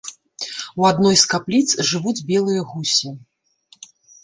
[0.83, 3.15] У адной з капліц жывуць белыя гусі.